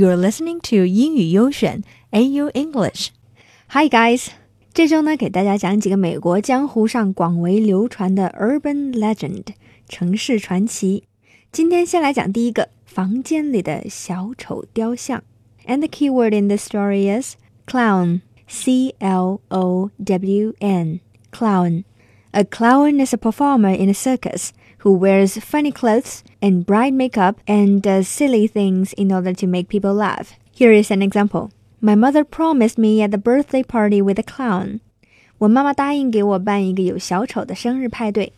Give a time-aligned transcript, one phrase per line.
[0.00, 3.08] You're listening to 英语优选 AU English.
[3.68, 4.28] Hi guys，
[4.72, 9.48] 这周呢给大家讲几个美国江湖上广为流传的 urban legend
[9.90, 11.04] 城市传奇。
[11.52, 15.22] 今天先来讲第一个，房间里的小丑雕像。
[15.66, 17.34] And the key word in this story is
[17.66, 18.22] clown.
[18.48, 21.00] C L O W N.
[21.30, 21.84] Clown.
[22.30, 24.48] A clown is a performer in a circus
[24.79, 29.67] who wears funny clothes and bright makeup and does silly things in order to make
[29.67, 30.33] people laugh.
[30.53, 31.49] Here is an example.
[31.81, 34.79] My mother promised me at the birthday party with a clown.
[35.39, 38.33] 我妈妈答应给我办一个有小丑的生日派对。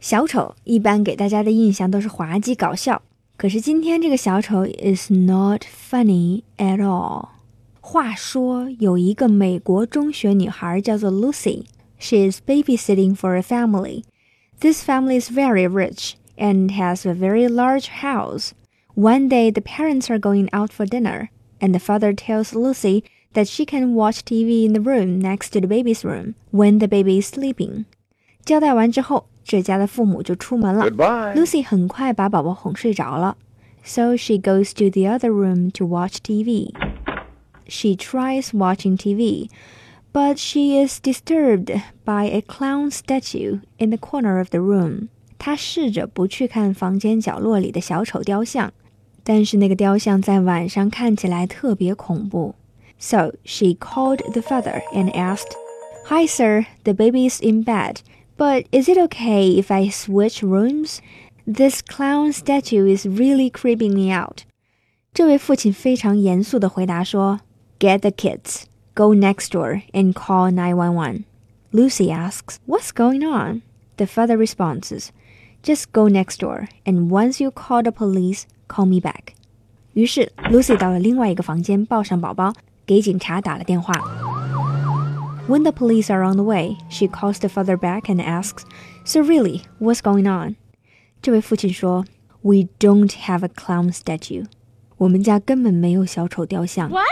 [0.00, 3.02] 小丑一般给大家的印象都是滑稽搞笑，
[3.36, 7.28] 可是今天这个小丑 is not funny at all。
[7.80, 14.02] 话说有一个美国中学女孩叫做 Lucy。She is babysitting for a family.
[14.60, 18.54] This family is very rich and has a very large house.
[18.94, 23.48] One day, the parents are going out for dinner, and the father tells Lucy that
[23.48, 27.18] she can watch TV in the room next to the baby's room when the baby
[27.18, 27.86] is sleeping.
[28.44, 30.90] 交代完之后，这家的父母就出门了。
[30.90, 31.34] Goodbye.
[31.34, 33.36] Lucy 很快把宝宝哄睡着了，
[33.82, 36.72] so she goes to the other room to watch TV.
[37.66, 39.48] She tries watching TV,
[40.12, 45.08] but she is disturbed by a clown statue in the corner of the room.
[45.38, 48.72] 她试着不去看房间角落里的小丑雕像，
[49.24, 52.54] 但是那个雕像在晚上看起来特别恐怖。
[52.98, 55.52] So she called the father and asked,
[56.06, 56.66] "Hi, sir.
[56.84, 57.96] The baby is in bed,
[58.36, 60.98] but is it okay if I switch rooms?
[61.44, 64.42] This clown statue is really creeping me out."
[65.12, 67.40] 这位父亲非常严肃地回答说：“
[67.80, 68.62] Get the kids."
[68.96, 71.24] Go next door and call 911.
[71.72, 73.62] Lucy asks, What's going on?
[73.96, 75.10] The father responds,
[75.62, 79.34] Just go next door, and once you call the police, call me back.
[79.94, 82.52] 于是，Lucy 到了另外一个房间，抱上宝宝，
[82.84, 83.94] 给警察打了电话。
[85.48, 88.64] When the police are on the way, she calls the father back and asks,
[89.04, 90.56] So really, what's going on?
[91.20, 92.04] 这位父亲说，
[92.42, 94.46] We don't have a clown statue.
[94.97, 96.89] 我们家根本没有小丑雕像。
[96.89, 97.05] What?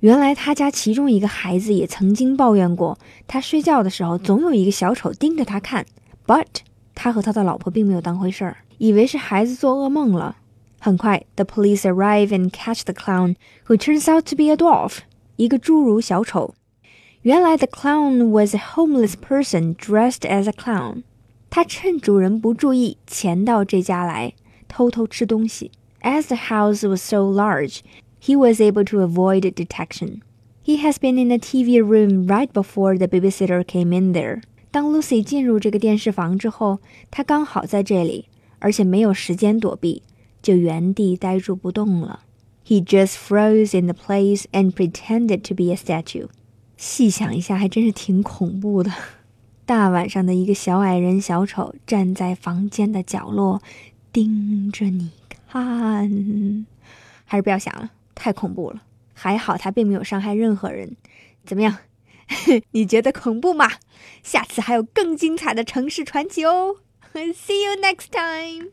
[0.00, 5.86] 原来他家其中一个孩子也曾经抱怨过，他睡觉的时候总有一个小丑盯着他看。
[6.26, 6.46] But
[6.94, 10.36] 他和他的老婆并没有当回事儿，以为是孩子做噩梦了。
[10.78, 13.36] 很快，the police arrive and catch the clown,
[13.66, 14.98] who turns out to be a dwarf，
[15.36, 16.54] 一个侏儒小丑。
[17.22, 21.02] 原来 the clown was a homeless person dressed as a clown。
[21.50, 24.32] 他趁主人不注意，潜到这家来，
[24.68, 25.70] 偷偷吃东西。
[26.01, 27.79] As the house was so large,
[28.19, 30.21] he was able to avoid detection.
[30.63, 34.41] He has been in the TV room right before the babysitter came in there.
[34.71, 38.25] 当 Lucy 进入这个电视房之后，他刚好在这里，
[38.59, 40.01] 而且没有时间躲避，
[40.41, 42.21] 就原地呆住不动了。
[42.67, 46.27] He just froze in the place and pretended to be a statue.
[46.77, 48.91] 细想一下，还真是挺恐怖的。
[49.65, 53.61] 大晚上的一个小矮人小丑站在房间的角落，
[54.11, 55.11] 盯着你
[55.50, 56.00] 哈，
[57.24, 58.82] 还是不要想了，太恐怖了。
[59.12, 60.96] 还好他并没有伤害任何人。
[61.44, 61.76] 怎么样？
[62.72, 63.68] 你觉得恐怖吗？
[64.22, 66.76] 下次还有更精彩的城市传奇哦。
[67.12, 68.70] See you next time.